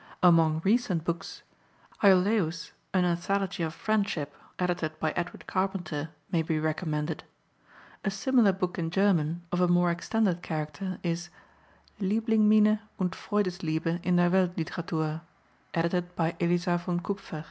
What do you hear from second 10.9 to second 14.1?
is Lieblingminne und Freudesliebe